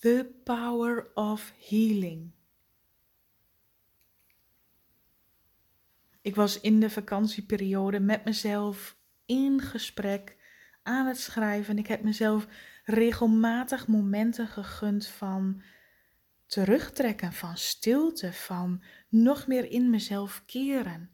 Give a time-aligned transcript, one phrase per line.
[0.00, 2.30] The power of healing.
[6.20, 10.36] Ik was in de vakantieperiode met mezelf in gesprek
[10.82, 11.78] aan het schrijven.
[11.78, 12.46] Ik heb mezelf
[12.84, 15.62] regelmatig momenten gegund van
[16.46, 21.10] terugtrekken, van stilte, van nog meer in mezelf keren.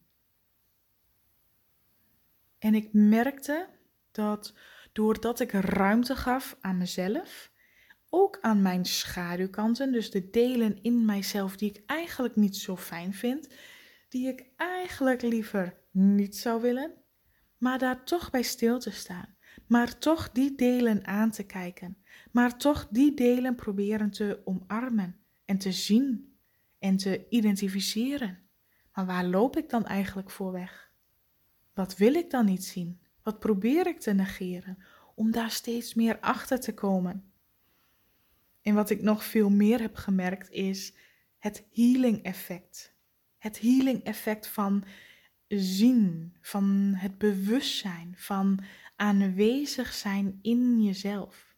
[2.59, 3.69] En ik merkte
[4.11, 4.55] dat
[4.93, 7.51] doordat ik ruimte gaf aan mezelf,
[8.11, 13.15] ook aan mijn schaduwkanten, dus de delen in mijzelf die ik eigenlijk niet zo fijn
[13.15, 13.49] vind,
[14.09, 16.95] die ik eigenlijk liever niet zou willen,
[17.59, 21.99] maar daar toch bij stil te staan, maar toch die delen aan te kijken,
[22.33, 26.37] maar toch die delen proberen te omarmen en te zien
[26.79, 28.39] en te identificeren.
[28.93, 30.91] Maar waar loop ik dan eigenlijk voor weg?
[31.75, 33.01] Wat wil ik dan niet zien?
[33.23, 34.79] Wat probeer ik te negeren
[35.15, 37.33] om daar steeds meer achter te komen?
[38.67, 40.95] En wat ik nog veel meer heb gemerkt is
[41.39, 42.95] het healing effect.
[43.39, 44.85] Het healing effect van
[45.49, 48.65] zien, van het bewustzijn, van
[48.97, 51.57] aanwezig zijn in jezelf.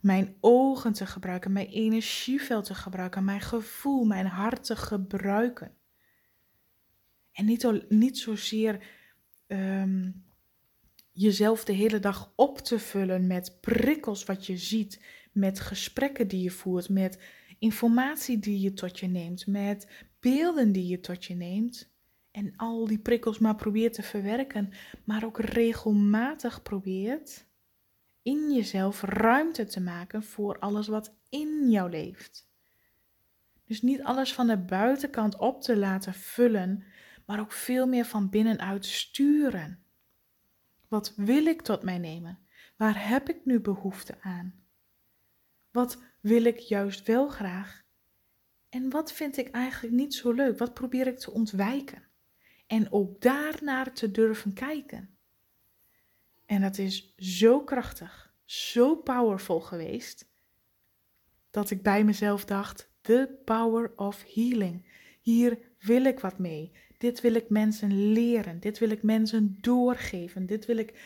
[0.00, 5.76] Mijn ogen te gebruiken, mijn energieveld te gebruiken, mijn gevoel, mijn hart te gebruiken.
[7.32, 8.86] En niet, niet zozeer
[9.46, 10.24] um,
[11.16, 16.42] jezelf de hele dag op te vullen met prikkels wat je ziet, met gesprekken die
[16.42, 17.18] je voert, met
[17.58, 21.94] informatie die je tot je neemt, met beelden die je tot je neemt.
[22.30, 24.72] En al die prikkels maar probeert te verwerken,
[25.04, 27.46] maar ook regelmatig probeert
[28.22, 32.48] in jezelf ruimte te maken voor alles wat in jou leeft.
[33.66, 36.84] Dus niet alles van de buitenkant op te laten vullen,
[37.26, 39.85] maar ook veel meer van binnenuit sturen.
[40.88, 42.38] Wat wil ik tot mij nemen?
[42.76, 44.54] Waar heb ik nu behoefte aan?
[45.70, 47.84] Wat wil ik juist wel graag?
[48.68, 50.58] En wat vind ik eigenlijk niet zo leuk?
[50.58, 52.02] Wat probeer ik te ontwijken?
[52.66, 55.16] En ook daarnaar te durven kijken.
[56.46, 60.28] En dat is zo krachtig, zo powerful geweest,
[61.50, 64.86] dat ik bij mezelf dacht: the power of healing.
[65.26, 66.72] Hier wil ik wat mee.
[66.98, 68.60] Dit wil ik mensen leren.
[68.60, 70.46] Dit wil ik mensen doorgeven.
[70.46, 71.00] Dit wil ik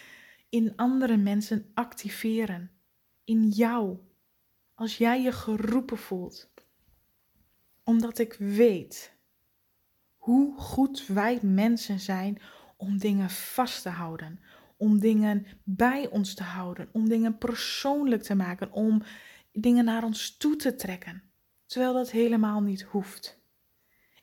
[0.48, 2.70] in andere mensen activeren.
[3.24, 3.98] In jou.
[4.74, 6.52] Als jij je geroepen voelt.
[7.84, 9.16] Omdat ik weet
[10.16, 12.40] hoe goed wij mensen zijn
[12.76, 14.40] om dingen vast te houden.
[14.76, 16.88] Om dingen bij ons te houden.
[16.92, 18.72] Om dingen persoonlijk te maken.
[18.72, 19.02] Om
[19.52, 21.22] dingen naar ons toe te trekken.
[21.66, 23.39] Terwijl dat helemaal niet hoeft.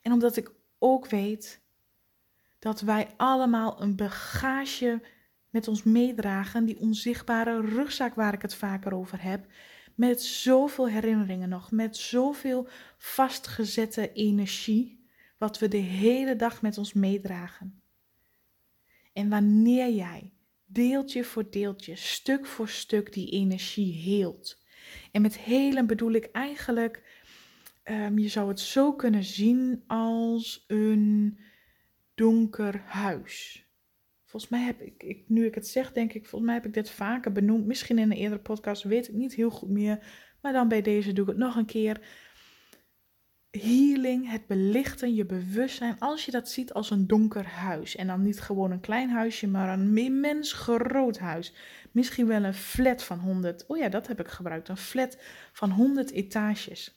[0.07, 1.61] En omdat ik ook weet
[2.59, 5.01] dat wij allemaal een bagage
[5.49, 9.45] met ons meedragen, die onzichtbare rugzak waar ik het vaker over heb,
[9.95, 15.07] met zoveel herinneringen nog, met zoveel vastgezette energie,
[15.37, 17.81] wat we de hele dag met ons meedragen.
[19.13, 20.33] En wanneer jij
[20.65, 24.63] deeltje voor deeltje, stuk voor stuk die energie heelt.
[25.11, 27.16] En met helen bedoel ik eigenlijk
[27.87, 31.37] Ehm, je zou het zo kunnen zien als een
[32.15, 33.65] donker huis.
[34.25, 36.73] Volgens mij heb ik, ik, nu ik het zeg, denk ik, volgens mij heb ik
[36.73, 37.65] dit vaker benoemd.
[37.65, 40.05] Misschien in een eerdere podcast, weet ik niet heel goed meer.
[40.41, 42.01] Maar dan bij deze doe ik het nog een keer.
[43.51, 45.99] Healing, het belichten, je bewustzijn.
[45.99, 47.95] Als je dat ziet als een donker huis.
[47.95, 51.53] En dan niet gewoon een klein huisje, maar een immens groot huis.
[51.91, 53.65] Misschien wel een flat van 100.
[53.67, 54.69] Oh ja, dat heb ik gebruikt.
[54.69, 55.17] Een flat
[55.53, 56.96] van 100 etages.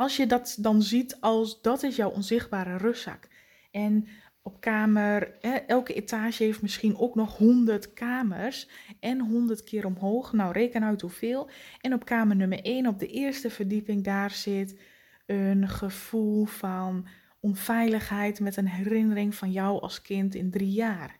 [0.00, 3.28] Als je dat dan ziet als dat is jouw onzichtbare rugzak.
[3.70, 4.06] En
[4.42, 8.68] op kamer, elke etage heeft misschien ook nog 100 kamers
[9.00, 10.32] en 100 keer omhoog.
[10.32, 11.50] Nou, reken uit hoeveel.
[11.80, 14.80] En op kamer nummer 1, op de eerste verdieping, daar zit
[15.26, 17.06] een gevoel van
[17.40, 21.18] onveiligheid met een herinnering van jou als kind in drie jaar.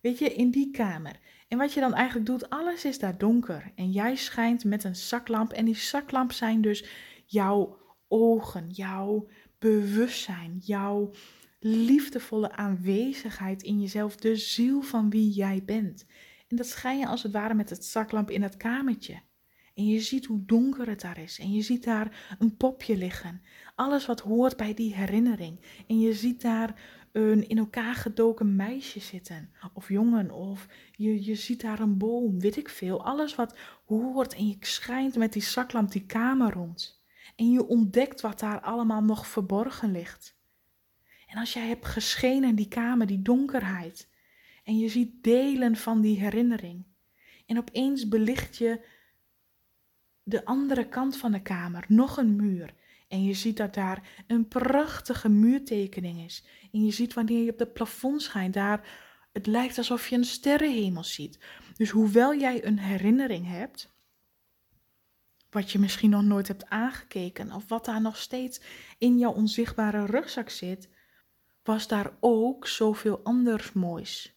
[0.00, 1.16] Weet je, in die kamer.
[1.48, 3.72] En wat je dan eigenlijk doet, alles is daar donker.
[3.74, 5.52] En jij schijnt met een zaklamp.
[5.52, 6.84] En die zaklamp zijn dus
[7.26, 7.80] jouw
[8.12, 9.26] ogen, jouw
[9.58, 11.10] bewustzijn, jouw
[11.60, 16.06] liefdevolle aanwezigheid in jezelf, de ziel van wie jij bent.
[16.48, 19.20] En dat schijn je als het ware met het zaklamp in het kamertje.
[19.74, 21.38] En je ziet hoe donker het daar is.
[21.38, 23.42] En je ziet daar een popje liggen.
[23.74, 25.60] Alles wat hoort bij die herinnering.
[25.86, 26.80] En je ziet daar
[27.12, 29.50] een in elkaar gedoken meisje zitten.
[29.72, 30.30] Of jongen.
[30.30, 32.40] Of je, je ziet daar een boom.
[32.40, 33.04] Weet ik veel.
[33.04, 34.34] Alles wat hoort.
[34.34, 37.01] En je schijnt met die zaklamp die kamer rond.
[37.36, 40.36] En je ontdekt wat daar allemaal nog verborgen ligt.
[41.26, 44.08] En als jij hebt geschenen in die kamer, die donkerheid,
[44.64, 46.84] en je ziet delen van die herinnering,
[47.46, 48.84] en opeens belicht je
[50.22, 52.74] de andere kant van de kamer nog een muur.
[53.08, 56.44] En je ziet dat daar een prachtige muurtekening is.
[56.72, 58.88] En je ziet wanneer je op het plafond schijnt, daar
[59.32, 61.38] het lijkt alsof je een sterrenhemel ziet.
[61.76, 63.91] Dus hoewel jij een herinnering hebt,
[65.52, 68.60] wat je misschien nog nooit hebt aangekeken, of wat daar nog steeds
[68.98, 70.88] in jouw onzichtbare rugzak zit,
[71.62, 74.36] was daar ook zoveel anders moois.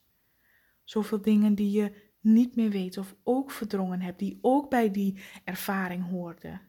[0.83, 5.23] Zoveel dingen die je niet meer weet of ook verdrongen hebt, die ook bij die
[5.43, 6.61] ervaring hoorden.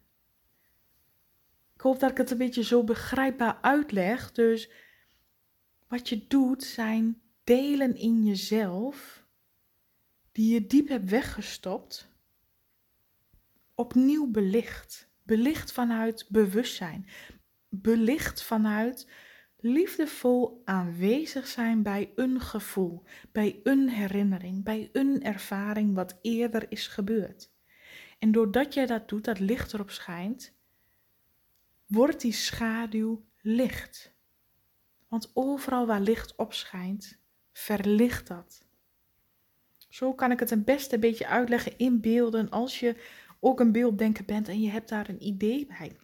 [1.75, 4.33] Ik hoop dat ik het een beetje zo begrijpbaar uitleg.
[4.33, 4.71] Dus
[5.89, 9.25] wat je doet zijn delen in jezelf
[10.33, 12.16] die je diep hebt weggestopt,
[13.77, 15.09] opnieuw belicht.
[15.23, 17.09] Belicht vanuit bewustzijn.
[17.69, 19.09] Belicht vanuit
[19.57, 23.03] liefdevol aanwezig zijn bij een gevoel,
[23.33, 27.51] bij een herinnering, bij een ervaring wat eerder is gebeurd.
[28.19, 30.55] En doordat jij dat doet, dat licht erop schijnt,
[31.87, 34.15] wordt die schaduw licht.
[35.09, 37.19] Want overal waar licht opschijnt,
[37.53, 38.67] verlicht dat.
[39.89, 42.97] Zo kan ik het een beste een beetje uitleggen in beelden als je
[43.41, 45.97] ook een beelddenker bent en je hebt daar een idee bij.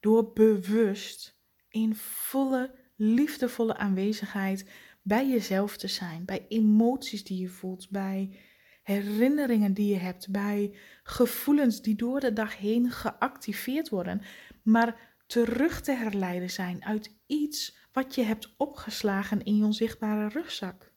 [0.00, 1.38] Door bewust
[1.68, 4.70] in volle, liefdevolle aanwezigheid
[5.02, 8.36] bij jezelf te zijn, bij emoties die je voelt, bij
[8.82, 14.22] herinneringen die je hebt, bij gevoelens die door de dag heen geactiveerd worden,
[14.62, 20.92] maar terug te herleiden zijn uit iets wat je hebt opgeslagen in je onzichtbare rugzak.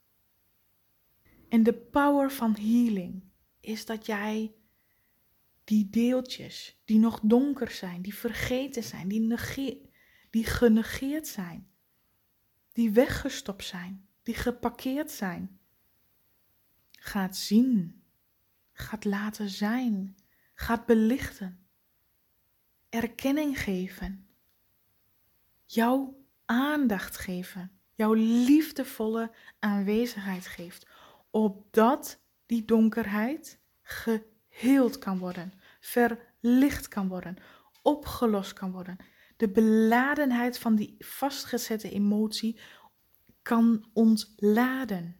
[1.49, 3.23] En de power van healing
[3.59, 4.55] is dat jij
[5.67, 9.37] die deeltjes die nog donker zijn, die vergeten zijn, die,
[10.29, 11.71] die genegeerd zijn,
[12.71, 15.59] die weggestopt zijn, die geparkeerd zijn,
[16.91, 18.03] gaat zien,
[18.71, 20.15] gaat laten zijn,
[20.53, 21.65] gaat belichten,
[22.89, 24.27] erkenning geven,
[25.65, 30.87] jouw aandacht geven, jouw liefdevolle aanwezigheid geeft,
[31.29, 37.37] opdat die donkerheid geheeld kan worden, verlicht kan worden,
[37.81, 38.97] opgelost kan worden.
[39.37, 42.59] De beladenheid van die vastgezette emotie
[43.41, 45.17] kan ontladen.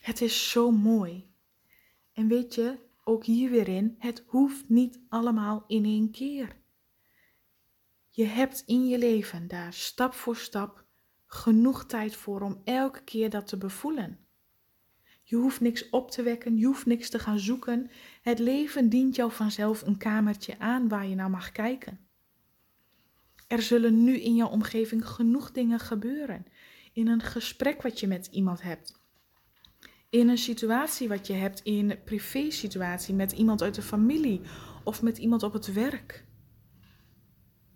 [0.00, 1.34] Het is zo mooi.
[2.12, 6.56] En weet je, ook hier weer in, het hoeft niet allemaal in één keer.
[8.08, 10.84] Je hebt in je leven daar stap voor stap
[11.26, 14.19] genoeg tijd voor om elke keer dat te bevoelen.
[15.30, 17.90] Je hoeft niks op te wekken, je hoeft niks te gaan zoeken.
[18.22, 21.98] Het leven dient jou vanzelf een kamertje aan waar je naar mag kijken.
[23.46, 26.46] Er zullen nu in jouw omgeving genoeg dingen gebeuren.
[26.92, 29.00] In een gesprek wat je met iemand hebt
[30.10, 34.40] in een situatie wat je hebt, in een privé-situatie met iemand uit de familie
[34.84, 36.24] of met iemand op het werk.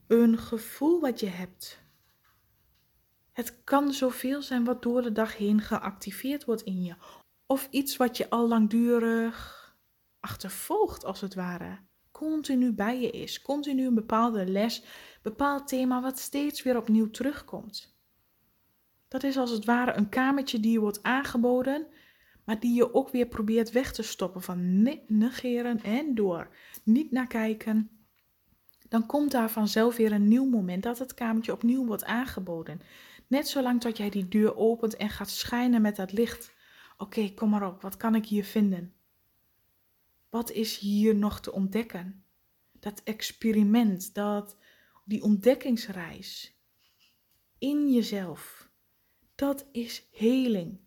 [0.06, 1.82] Een gevoel wat je hebt.
[3.32, 6.94] Het kan zoveel zijn wat door de dag heen geactiveerd wordt in je.
[7.46, 9.62] Of iets wat je al langdurig
[10.20, 11.78] achtervolgt, als het ware.
[12.10, 13.42] Continu bij je is.
[13.42, 14.84] Continu een bepaalde les,
[15.22, 17.96] bepaald thema wat steeds weer opnieuw terugkomt.
[19.08, 21.86] Dat is als het ware een kamertje die je wordt aangeboden
[22.44, 26.48] maar die je ook weer probeert weg te stoppen van negeren en door.
[26.82, 27.90] Niet naar kijken.
[28.88, 32.80] Dan komt daar vanzelf weer een nieuw moment dat het kamertje opnieuw wordt aangeboden.
[33.26, 36.53] Net zolang tot jij die deur opent en gaat schijnen met dat licht.
[36.96, 38.94] Oké, kom maar op, wat kan ik hier vinden?
[40.30, 42.24] Wat is hier nog te ontdekken?
[42.72, 44.56] Dat experiment, dat,
[45.04, 46.58] die ontdekkingsreis
[47.58, 48.68] in jezelf,
[49.34, 50.80] dat is heling.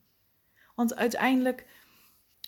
[0.75, 1.67] Want uiteindelijk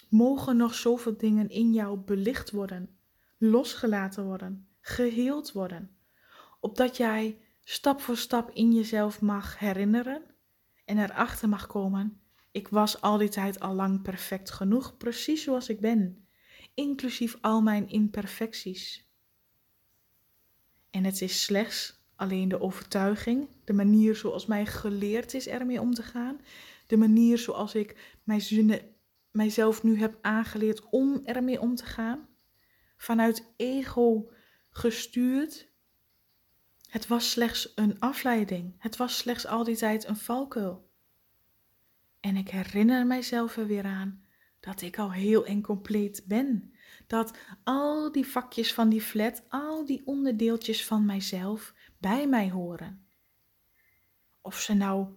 [0.09, 2.97] mogen nog zoveel dingen in jou belicht worden,
[3.37, 5.95] losgelaten worden, geheeld worden.
[6.59, 10.23] Opdat jij stap voor stap in jezelf mag herinneren
[10.85, 15.69] en erachter mag komen: ik was al die tijd al lang perfect genoeg, precies zoals
[15.69, 16.27] ik ben,
[16.73, 19.07] inclusief al mijn imperfecties.
[20.89, 25.93] En het is slechts alleen de overtuiging, de manier zoals mij geleerd is ermee om
[25.93, 26.41] te gaan,
[26.87, 28.19] de manier zoals ik
[29.31, 32.27] mijzelf nu heb aangeleerd om ermee om te gaan.
[32.97, 34.31] Vanuit ego
[34.69, 35.67] gestuurd.
[36.89, 38.75] Het was slechts een afleiding.
[38.77, 40.88] Het was slechts al die tijd een valkuil.
[42.19, 44.23] En ik herinner mijzelf er weer aan
[44.59, 46.73] dat ik al heel en compleet ben.
[47.07, 53.07] Dat al die vakjes van die flat, al die onderdeeltjes van mijzelf bij mij horen.
[54.41, 55.07] Of ze nou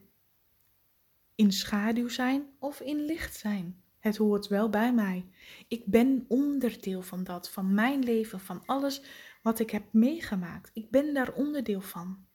[1.35, 3.83] in schaduw zijn of in licht zijn.
[3.99, 5.27] Het hoort wel bij mij.
[5.69, 9.03] Ik ben onderdeel van dat, van mijn leven, van alles
[9.43, 10.71] wat ik heb meegemaakt.
[10.73, 12.27] Ik ben daar onderdeel van.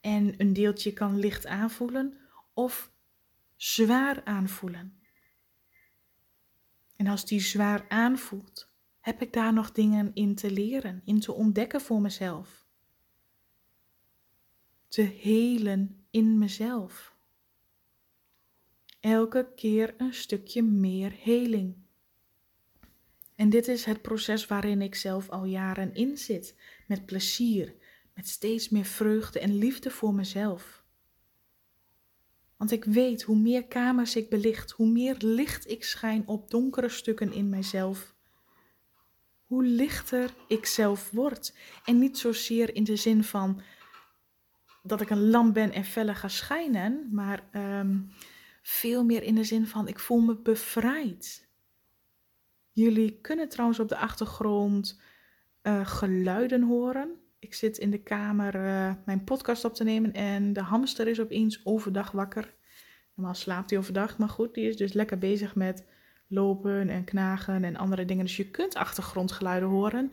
[0.00, 2.25] En een deeltje kan licht aanvoelen
[2.56, 2.92] of
[3.56, 5.00] zwaar aanvoelen.
[6.96, 8.70] En als die zwaar aanvoelt,
[9.00, 12.66] heb ik daar nog dingen in te leren, in te ontdekken voor mezelf.
[14.88, 17.16] Te helen in mezelf.
[19.00, 21.76] Elke keer een stukje meer heling.
[23.34, 27.74] En dit is het proces waarin ik zelf al jaren in zit, met plezier,
[28.14, 30.85] met steeds meer vreugde en liefde voor mezelf.
[32.56, 36.88] Want ik weet hoe meer kamers ik belicht, hoe meer licht ik schijn op donkere
[36.88, 38.14] stukken in mijzelf,
[39.46, 41.54] hoe lichter ik zelf word.
[41.84, 43.60] En niet zozeer in de zin van
[44.82, 47.98] dat ik een lamp ben en feller ga schijnen, maar ehm,
[48.62, 51.48] veel meer in de zin van ik voel me bevrijd.
[52.72, 55.00] Jullie kunnen trouwens op de achtergrond
[55.62, 57.20] uh, geluiden horen.
[57.46, 61.20] Ik zit in de kamer uh, mijn podcast op te nemen en de hamster is
[61.20, 62.54] opeens overdag wakker.
[63.14, 65.84] Normaal slaapt hij overdag, maar goed, die is dus lekker bezig met
[66.28, 68.24] lopen en knagen en andere dingen.
[68.24, 70.12] Dus je kunt achtergrondgeluiden horen.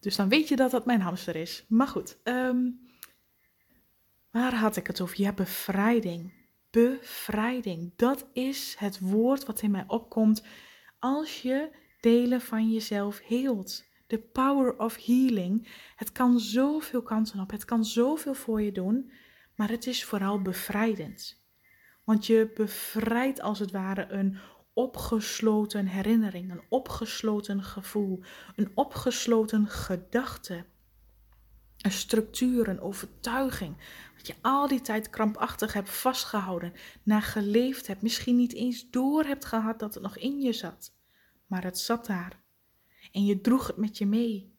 [0.00, 1.64] Dus dan weet je dat dat mijn hamster is.
[1.68, 2.70] Maar goed, ehm,
[4.30, 5.20] waar had ik het over?
[5.20, 6.32] Ja, bevrijding.
[6.70, 7.92] Bevrijding.
[7.96, 10.44] Dat is het woord wat in mij opkomt
[10.98, 13.92] als je delen van jezelf heelt.
[14.14, 15.68] The power of healing.
[15.96, 17.50] Het kan zoveel kansen op.
[17.50, 19.12] Het kan zoveel voor je doen.
[19.56, 21.42] Maar het is vooral bevrijdend.
[22.04, 24.38] Want je bevrijdt als het ware een
[24.72, 28.22] opgesloten herinnering, een opgesloten gevoel,
[28.56, 30.64] een opgesloten gedachte.
[31.78, 33.76] Een structuur, een overtuiging.
[34.16, 39.24] Wat je al die tijd krampachtig hebt vastgehouden, naar geleefd hebt, misschien niet eens door
[39.24, 40.94] hebt gehad dat het nog in je zat.
[41.46, 42.43] Maar het zat daar.
[43.14, 44.56] En je droeg het met je mee.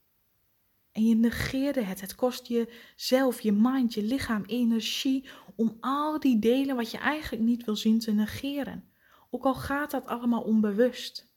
[0.91, 2.01] En je negeerde het.
[2.01, 6.97] Het kost je zelf, je mind, je lichaam energie om al die delen wat je
[6.97, 8.89] eigenlijk niet wil zien te negeren.
[9.29, 11.33] Ook al gaat dat allemaal onbewust.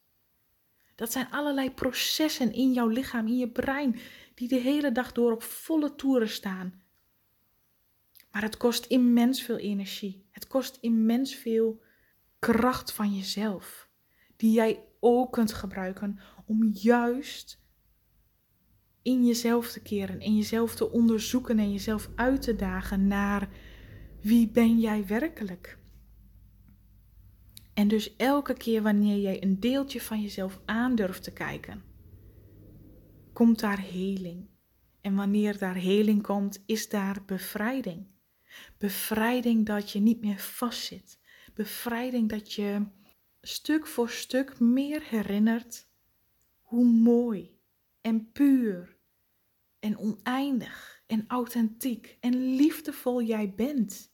[0.95, 3.99] Dat zijn allerlei processen in jouw lichaam, in je brein,
[4.35, 6.83] die de hele dag door op volle toeren staan.
[8.31, 10.27] Maar het kost immens veel energie.
[10.31, 11.83] Het kost immens veel
[12.39, 13.89] kracht van jezelf,
[14.37, 17.61] die jij ook kunt gebruiken om juist
[19.03, 23.49] in jezelf te keren en jezelf te onderzoeken en jezelf uit te dagen naar
[24.21, 25.79] wie ben jij werkelijk?
[27.75, 31.83] En dus elke keer wanneer jij een deeltje van jezelf aandurft te kijken,
[33.33, 34.49] komt daar heling.
[35.01, 38.07] En wanneer daar heling komt, is daar bevrijding.
[38.79, 41.19] Bevrijding dat je niet meer vastzit.
[41.55, 42.87] Bevrijding dat je
[43.41, 45.88] stuk voor stuk meer herinnert
[46.69, 47.61] hoe mooi
[48.01, 48.97] en puur
[49.79, 54.13] en oneindig en authentiek en liefdevol jij bent.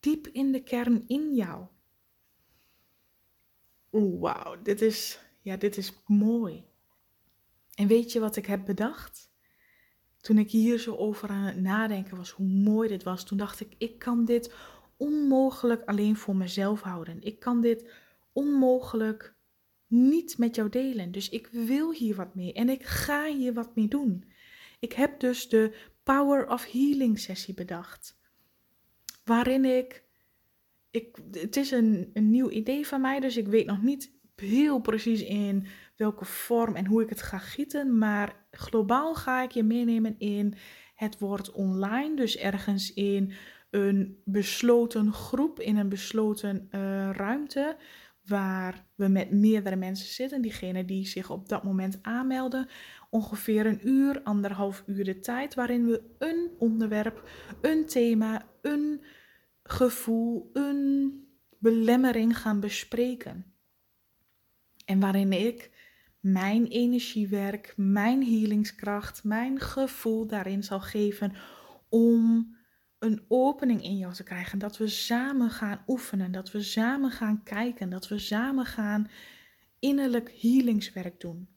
[0.00, 1.66] Diep in de kern in jou.
[3.92, 6.64] Oeh, wauw, dit is, ja, dit is mooi.
[7.74, 9.32] En weet je wat ik heb bedacht?
[10.20, 13.60] Toen ik hier zo over aan het nadenken was, hoe mooi dit was, toen dacht
[13.60, 14.54] ik, ik kan dit
[14.96, 17.22] onmogelijk alleen voor mezelf houden.
[17.22, 17.90] Ik kan dit
[18.32, 19.34] onmogelijk
[19.94, 21.12] niet met jou delen.
[21.12, 24.24] Dus ik wil hier wat mee en ik ga hier wat mee doen.
[24.78, 28.18] Ik heb dus de Power of Healing sessie bedacht.
[29.24, 30.04] Waarin ik,
[30.90, 34.80] ik het is een, een nieuw idee van mij, dus ik weet nog niet heel
[34.80, 37.98] precies in welke vorm en hoe ik het ga gieten.
[37.98, 40.54] Maar globaal ga ik je meenemen in
[40.94, 42.16] het woord online.
[42.16, 43.32] Dus ergens in
[43.70, 47.76] een besloten groep, in een besloten uh, ruimte
[48.26, 52.68] waar we met meerdere mensen zitten, diegenen die zich op dat moment aanmelden,
[53.10, 57.28] ongeveer een uur, anderhalf uur de tijd, waarin we een onderwerp,
[57.60, 59.00] een thema, een
[59.62, 61.12] gevoel, een
[61.58, 63.54] belemmering gaan bespreken.
[64.84, 65.70] En waarin ik
[66.20, 71.32] mijn energiewerk, mijn healingskracht, mijn gevoel daarin zal geven
[71.88, 72.56] om
[73.04, 74.58] een opening in jou te krijgen.
[74.58, 79.10] Dat we samen gaan oefenen, dat we samen gaan kijken, dat we samen gaan
[79.78, 81.48] innerlijk healingswerk doen.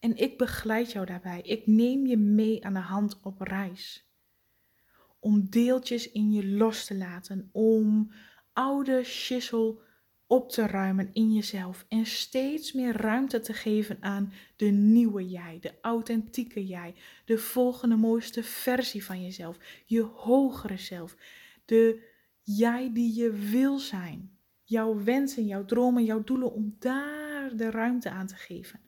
[0.00, 1.40] En ik begeleid jou daarbij.
[1.40, 4.08] Ik neem je mee aan de hand op reis.
[5.20, 8.12] Om deeltjes in je los te laten, om
[8.52, 9.80] oude schissel
[10.26, 15.58] op te ruimen in jezelf en steeds meer ruimte te geven aan de nieuwe jij,
[15.60, 21.16] de authentieke jij, de volgende mooiste versie van jezelf, je hogere zelf,
[21.64, 22.12] de
[22.42, 28.10] jij die je wil zijn, jouw wensen, jouw dromen, jouw doelen, om daar de ruimte
[28.10, 28.80] aan te geven.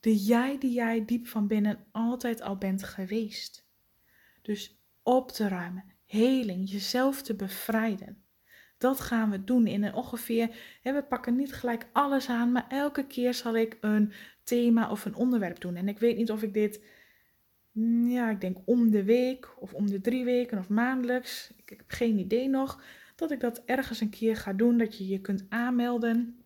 [0.00, 3.66] De jij die jij diep van binnen altijd al bent geweest.
[4.42, 8.22] Dus op te ruimen, heling, jezelf te bevrijden.
[8.78, 10.56] Dat gaan we doen in ongeveer.
[10.82, 15.04] Hè, we pakken niet gelijk alles aan, maar elke keer zal ik een thema of
[15.04, 15.76] een onderwerp doen.
[15.76, 16.84] En ik weet niet of ik dit,
[17.72, 21.52] mm, ja, ik denk om de week of om de drie weken of maandelijks.
[21.56, 22.82] Ik heb geen idee nog.
[23.16, 26.42] Dat ik dat ergens een keer ga doen, dat je je kunt aanmelden.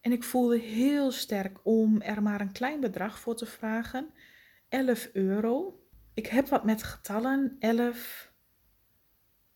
[0.00, 4.10] En ik voelde heel sterk om er maar een klein bedrag voor te vragen.
[4.68, 5.80] 11 euro.
[6.14, 7.56] Ik heb wat met getallen.
[7.58, 8.29] 11,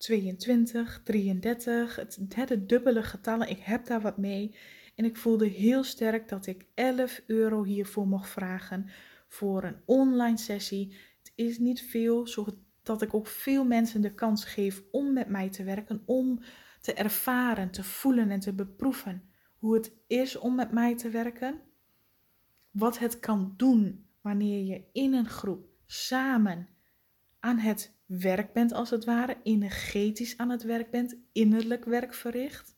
[0.05, 1.97] 22, 33.
[1.97, 3.49] Het, het dubbele getallen.
[3.49, 4.57] Ik heb daar wat mee.
[4.95, 8.91] En ik voelde heel sterk dat ik 11 euro hiervoor mocht vragen
[9.29, 10.97] voor een online sessie.
[11.19, 15.51] Het is niet veel, zodat ik ook veel mensen de kans geef om met mij
[15.51, 16.41] te werken, om
[16.81, 19.23] te ervaren, te voelen en te beproeven
[19.59, 21.61] hoe het is om met mij te werken.
[22.71, 26.69] Wat het kan doen wanneer je in een groep samen
[27.45, 32.77] aan het werk bent, als het ware, energetisch aan het werk bent, innerlijk werk verricht.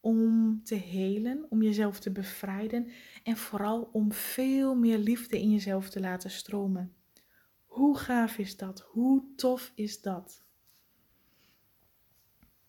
[0.00, 2.90] Om te helen, om jezelf te bevrijden
[3.22, 6.94] en vooral om veel meer liefde in jezelf te laten stromen.
[7.66, 8.80] Hoe gaaf is dat?
[8.80, 10.44] Hoe tof is dat?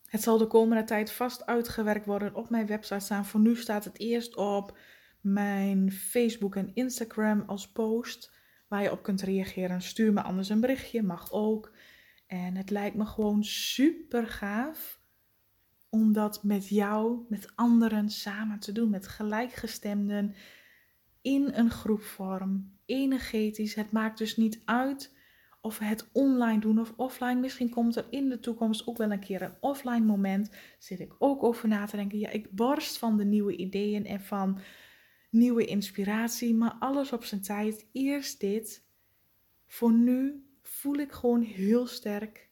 [0.05, 3.25] Het zal de komende tijd vast uitgewerkt worden op mijn website staan.
[3.25, 4.77] Voor nu staat het eerst op
[5.21, 9.82] mijn Facebook en Instagram als post waar je op kunt reageren.
[9.82, 11.72] Stuur me anders een berichtje, mag ook.
[12.27, 15.01] En het lijkt me gewoon super gaaf
[15.89, 20.36] om dat met jou, met anderen samen te doen, met gelijkgestemden
[21.22, 23.75] in een groepvorm, energetisch.
[23.75, 25.13] Het maakt dus niet uit
[25.62, 27.39] of we het online doen of offline.
[27.39, 30.51] Misschien komt er in de toekomst ook wel een keer een offline moment.
[30.79, 32.20] Zit ik ook over na te denken.
[32.20, 34.60] Ja, ik barst van de nieuwe ideeën en van
[35.33, 36.53] nieuwe inspiratie.
[36.53, 37.87] Maar alles op zijn tijd.
[37.91, 38.85] Eerst dit.
[39.65, 42.49] Voor nu voel ik gewoon heel sterk.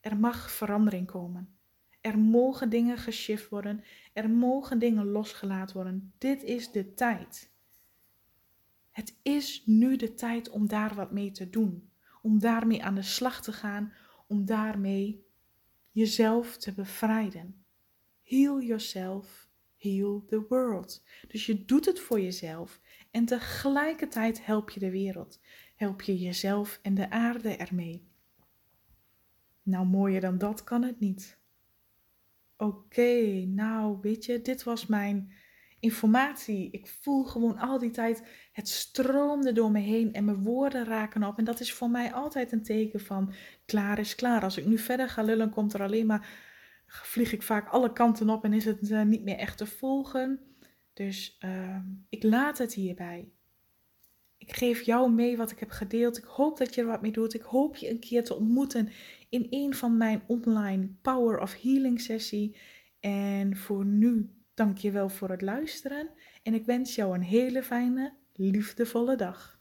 [0.00, 1.58] Er mag verandering komen.
[2.00, 3.84] Er mogen dingen geshift worden.
[4.12, 6.12] Er mogen dingen losgelaten worden.
[6.18, 7.52] Dit is de tijd.
[8.90, 11.90] Het is nu de tijd om daar wat mee te doen
[12.22, 13.92] om daarmee aan de slag te gaan,
[14.26, 15.26] om daarmee
[15.90, 17.64] jezelf te bevrijden.
[18.22, 19.48] Heal yourself,
[19.80, 21.02] heal the world.
[21.28, 25.40] Dus je doet het voor jezelf en tegelijkertijd help je de wereld.
[25.76, 28.08] Help je jezelf en de aarde ermee.
[29.62, 31.38] Nou, mooier dan dat kan het niet.
[32.56, 35.32] Oké, nou weet je, dit was mijn
[35.80, 36.70] informatie.
[36.70, 41.24] Ik voel gewoon al die tijd, het stroomde door me heen en mijn woorden raken
[41.24, 41.38] op.
[41.38, 43.32] En dat is voor mij altijd een teken van
[43.64, 44.42] klaar is klaar.
[44.42, 46.28] Als ik nu verder ga lullen, komt er alleen maar,
[46.90, 50.40] vlieg ik vaak alle kanten op en is het uh, niet meer echt te volgen.
[50.92, 51.76] Dus uh,
[52.08, 53.28] ik laat het hierbij.
[54.38, 56.18] Ik geef jou mee wat ik heb gedeeld.
[56.18, 57.34] Ik hoop dat je er wat mee doet.
[57.34, 58.88] Ik hoop je een keer te ontmoeten
[59.28, 62.56] in een van mijn online Power of Healing sessie.
[63.00, 66.10] En voor nu Dank je wel voor het luisteren
[66.42, 69.59] en ik wens jou een hele fijne, liefdevolle dag.